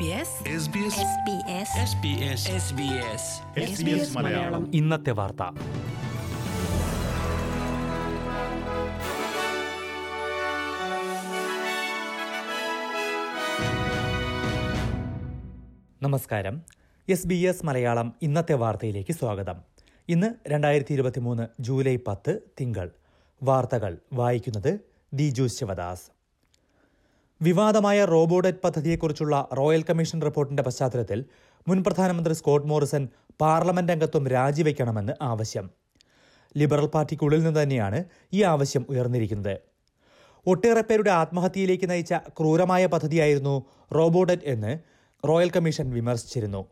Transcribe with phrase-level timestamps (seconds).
[0.00, 0.06] SBS
[3.56, 4.74] SBS Malayalam.
[4.74, 5.42] ഇന്നത്തെ വാർത്ത.
[16.02, 16.62] നമസ്കാരം.
[17.08, 19.56] എസ് ബി എസ് മലയാളം ഇന്നത്തെ വാർത്തയിലേക്ക് സ്വാഗതം.
[20.08, 22.90] ഇന്ന് രണ്ടായിരത്തി ഇരുപത്തി മൂന്ന് ജൂലൈ പത്ത് തിങ്കൾ.
[23.42, 24.80] വാർത്തകൾ വായിക്കുന്നത്
[25.14, 26.19] ദിജു ശിവദാസ്.
[27.40, 31.24] വിവാദമായ റോബോഡറ്റ് പദ്ധതിയെക്കുറിച്ചുള്ള റോയൽ കമ്മീഷൻ റിപ്പോർട്ടിന്റെ പശ്ചാത്തലത്തിൽ
[31.68, 33.08] മുൻ പ്രധാനമന്ത്രി സ്കോട്ട് മോറിസൺ
[33.40, 35.70] പാർലമെന്റ് അംഗത്വം രാജിവെക്കണമെന്ന് ആവശ്യം.
[36.56, 39.56] ലിബറൽ പാർട്ടിക്കുള്ളിൽ നിന്ന് തന്നെയാണ് ഈ ആവശ്യം ഉയർന്നിരിക്കുന്നത്.
[40.46, 44.78] ഒട്ടേറെ പേരുടെ ആത്മഹത്യയിലേക്ക് നയിച്ച ക്രൂരമായ പദ്ധതിയായിരുന്നു റോബോഡറ്റ് എന്ന്
[45.28, 46.62] റോയൽ കമ്മീഷൻ വിമർശിച്ചിരുന്നു.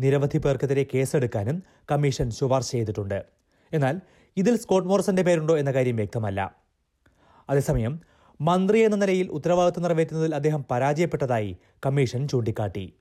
[0.00, 3.24] നിരവധി പേർക്കെതിരെ കേസെടുക്കാനും കമ്മീഷൻ ശുപാർശ ചെയ്തിട്ടുണ്ട്.
[3.72, 3.96] എന്നാൽ
[4.36, 6.40] ഇതിൽ സ്കോട്ട് മോറിസന്റെ പേരുണ്ടോ എന്ന കാര്യം വ്യക്തമല്ല.
[7.50, 12.94] അതേസമയം മന്ത്രി എന്ന നിലയിൽ ഉത്തരവാദിത്വം നിറവേറ്റുന്നതിൽ അദ്ദേഹം പരാജയപ്പെട്ടതായി കമ്മീഷൻ ചൂണ്ടിക്കാട്ടി.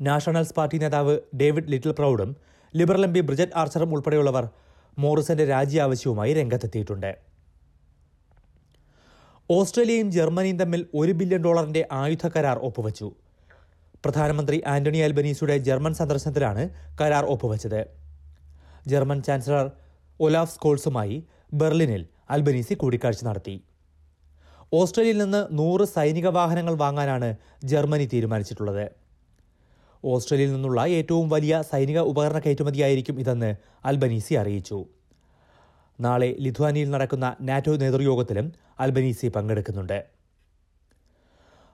[0.00, 2.36] നാഷണൽസ് പാർട്ടി നേതാവ് ഡേവിഡ് ലിറ്റിൽ പ്രൌഡും
[2.76, 4.48] ലിബറൽ എം പി ബ്രിജറ്റ് ആർച്ചറും ഉൾപ്പെടെയുള്ളവർ
[4.98, 7.18] മോറിസന്റെ രാജി ആവശ്യവുമായി രംഗത്തെത്തിയിട്ടുണ്ട്.
[9.50, 13.14] ഓസ്ട്രേലിയയും ജർമ്മനിയും തമ്മിൽ ഒരു ബില്യൺ ഡോളറിന്റെ ആയുധ കരാർ ഒപ്പുവച്ചു.
[14.04, 16.68] പ്രധാനമന്ത്രി ആന്റണി അൽബനീസിയുടെ ജർമ്മൻ സന്ദർശനത്തിലാണ്
[17.00, 17.86] കരാർ ഒപ്പുവച്ചത്.
[18.86, 19.70] ജർമ്മൻ ചാൻസലർ
[20.20, 23.64] ഒലാഫ് സ്കോൾസുമായി ബെർലിനിൽ അൽബനീസി കൂടിക്കാഴ്ച നടത്തി.
[24.72, 28.92] ഓസ്ട്രേലിയയിൽ നിന്ന് നൂറ് സൈനിക വാഹനങ്ങൾ വാങ്ങാനാണ് ജർമ്മനി തീരുമാനിച്ചിട്ടുള്ളത്.
[30.04, 34.84] ഓസ്ട്രേലിയയിൽ നിന്നുള്ള ഏറ്റവും വലിയ സൈനിക ഉപകരണ കയറ്റുമതിയായിരിക്കും ഇതെന്ന് അൽബനീസി അറിയിച്ചു.
[36.00, 40.04] നാളെ ലിഥുവാനിയിൽ നടക്കുന്ന നാറ്റോ നേതൃയോഗത്തിലും അൽബനീസി പങ്കെടുക്കുന്നുണ്ട്.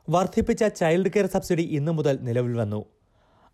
[0.09, 2.87] വർദ്ധിപ്പിച്ച ചൈൽഡ് കെയർ സബ്സിഡി ഇന്നു മുതൽ നിലവിൽ വന്നു.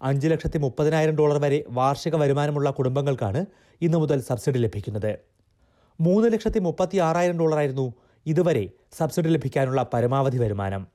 [0.03, 3.47] അഞ്ച് ലക്ഷത്തി മുപ്പതിനായിരം ഡോളർ വരെ വാർഷിക വരുമാനമുള്ള കുടുംബങ്ങൾക്കാണ്
[3.81, 5.19] ഇന്നു മുതൽ സബ്സിഡി ലഭിക്കുന്നത്.
[6.01, 7.95] മൂന്ന് ലക്ഷത്തി മുപ്പത്തി ആറായിരം ഡോളറായിരുന്നു
[8.27, 10.87] ഇതുവരെ സബ്സിഡി ലഭിക്കാനുള്ള പരമാവധി വരുമാനം.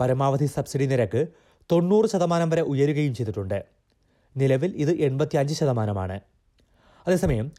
[0.00, 1.26] പരമാവധി സബ്സിഡി നിരക്ക്
[1.72, 3.64] തൊണ്ണൂറ് ശതമാനം വരെ ഉയരുകയും ചെയ്തിട്ടുണ്ട്.
[4.36, 6.20] നിലവിൽ ഇത് എൺപത്തിയഞ്ച് ശതമാനമാണ്.
[7.06, 7.52] അതേസമയം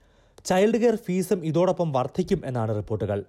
[0.46, 3.26] ചൈൽഡ് കെയർ ഫീസും ഇതോടൊപ്പം വർദ്ധിക്കും എന്നാണ് റിപ്പോർട്ടുകൾ.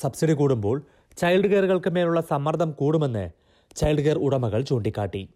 [0.00, 0.82] സബ്സിഡി കൂടുമ്പോൾ
[1.18, 3.30] ചൈൽഡ് കെയറുകൾക്ക് മേലുള്ള സമ്മർദ്ദം കൂടുമെന്ന്
[3.76, 5.28] ചൈൽഡ് കെയർ ഉടമകൾ ചൂണ്ടിക്കാട്ടി.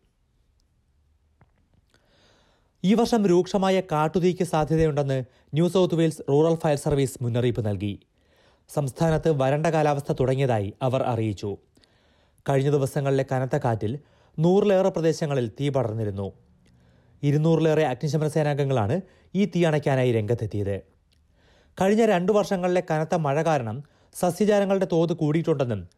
[2.85, 7.95] ഈ വർഷം രൂക്ഷമായ കാട്ടുതീക്ക് സാധ്യതയുണ്ടെന്ന് New South Wales rural fire service മുന്നറിയിപ്പ് നൽകി.
[8.75, 11.57] സംസ്ഥാനത്ത് വരണ്ട കാലാവസ്ഥ തുടങ്ങിയതായി അവർ അറിയിച്ചു.
[12.49, 13.99] കഴിഞ്ഞ ദിവസങ്ങളിലെ കനത്ത കാറ്റിൽ
[14.39, 16.33] നൂറിലേറെ പ്രദേശങ്ങളിൽ തീ പടർന്നിരുന്നു.
[17.23, 19.01] ഇരുന്നൂറിലേറെ അഗ്നിശമന സേനാംഗങ്ങളാണ്
[19.35, 20.77] ഈ തീ അണയ്ക്കാനായി രംഗത്തെത്തിയത്.
[21.81, 23.83] കഴിഞ്ഞ രണ്ടു വർഷങ്ങളിലെ കനത്ത മഴ കാരണം
[24.15, 25.89] സസ്യജാലങ്ങളുടെ തോത് കൂടിയിട്ടുണ്ടെന്നും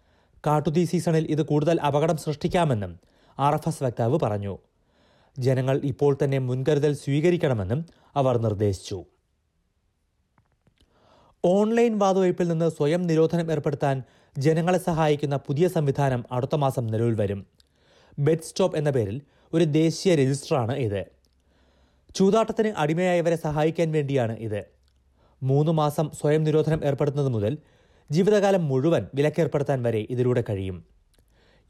[0.46, 3.00] കാട്ടുതീ സീസണിൽ ഇത് കൂടുതൽ അപകടം സൃഷ്ടിക്കാമെന്നും
[3.38, 4.58] ആർ എഫ് എസ് വക്താവ് പറഞ്ഞു.
[5.38, 7.86] ജനങ്ങൾ ഇപ്പോൾ തന്നെ മുൻകരുതൽ സ്വീകരിക്കണമെന്നും
[8.16, 9.04] അവർ നിർദ്ദേശിച്ചു.
[11.44, 14.02] ഓൺലൈൻ വാതുവയ്പിൽ നിന്ന് സ്വയം നിരോധനം ഏർപ്പെടുത്താൻ
[14.38, 17.46] ജനങ്ങളെ സഹായിക്കുന്ന പുതിയ സംവിധാനം അടുത്ത മാസം നിലവിൽ വരും.
[18.18, 19.20] ബെഡ് സ്റ്റോപ്പ് എന്ന പേരിൽ
[19.52, 21.04] ഒരു ദേശീയ രജിസ്റ്ററാണ് ഇത്.
[22.14, 24.64] ചൂതാട്ടത്തിന് അടിമയായവരെ സഹായിക്കാൻ വേണ്ടിയാണ് ഇത്.
[25.42, 27.58] മൂന്ന് മാസം സ്വയം നിരോധനം ഏർപ്പെടുത്തുന്നത് മുതൽ
[28.10, 30.84] ജീവിതകാലം മുഴുവൻ വിലക്കേർപ്പെടുത്താൻ വരെ ഇതിലൂടെ കഴിയും.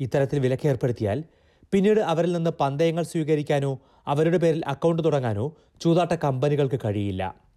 [0.00, 1.24] ഇത്തരത്തിൽ വിലക്കേർപ്പെടുത്തിയാൽ
[1.72, 7.49] പിന്നീട് അവരിൽ നിന്ന് പന്തയങ്ങൾ സ്വീകരിക്കാനോ അവരുടെ പേരിൽ അക്കൗണ്ട് തുടങ്ങാനോ ചൂതാട്ട കമ്പനികൾക്ക് കഴിയില്ല.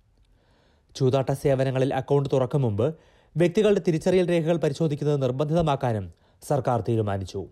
[0.96, 2.96] ചൂതാട്ട സേവനങ്ങളിൽ അക്കൗണ്ട് തുറക്കും മുമ്പ്
[3.38, 6.14] വ്യക്തികളുടെ തിരിച്ചറിയൽ രേഖകൾ പരിശോധിക്കുന്നത് നിർബന്ധിതമാക്കാനും
[6.48, 7.48] സർക്കാർ തീരുമാനിച്ചു.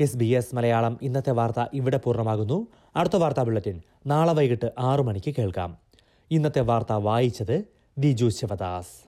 [0.00, 2.66] എസ് ബി എസ് മലയാളം ഇന്നത്തെ വാർത്ത ഇവിടെ പൂർണമാകുന്നു.
[2.96, 5.78] അടുത്ത വാർത്താ ബുള്ളറ്റിൻ നാളെ വൈകിട്ട് ആറു മണിക്ക് കേൾക്കാം.
[6.30, 7.64] ഇന്നത്തെ വാർത്ത വായിച്ചത്
[7.98, 9.08] ദിജു ശിവദാസ്.